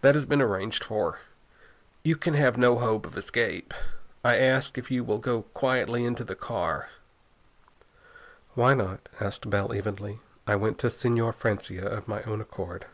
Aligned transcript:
That 0.00 0.16
has 0.16 0.26
been 0.26 0.42
arranged 0.42 0.82
for. 0.82 1.20
You 2.02 2.16
can 2.16 2.34
have 2.34 2.58
no 2.58 2.78
hope 2.80 3.06
of 3.06 3.16
escape. 3.16 3.72
I 4.24 4.34
ask 4.36 4.76
you 4.76 4.80
if 4.80 4.90
you 4.90 5.04
will 5.04 5.18
go 5.20 5.42
quietly 5.54 6.04
into 6.04 6.24
the 6.24 6.34
car?" 6.34 6.88
"Why 8.54 8.74
not?" 8.74 9.08
asked 9.20 9.48
Bell 9.48 9.72
evenly. 9.72 10.18
"I 10.44 10.56
went 10.56 10.80
to 10.80 10.88
Señor 10.88 11.36
Francia 11.36 11.86
of 11.86 12.08
my 12.08 12.20
own 12.24 12.40
accord." 12.40 12.86